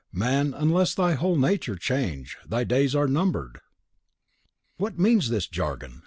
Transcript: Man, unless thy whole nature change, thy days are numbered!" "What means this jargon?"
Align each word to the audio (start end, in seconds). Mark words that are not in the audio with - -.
Man, 0.11 0.55
unless 0.55 0.95
thy 0.95 1.13
whole 1.13 1.35
nature 1.37 1.75
change, 1.75 2.35
thy 2.43 2.63
days 2.63 2.95
are 2.95 3.07
numbered!" 3.07 3.59
"What 4.77 4.97
means 4.97 5.29
this 5.29 5.45
jargon?" 5.45 5.99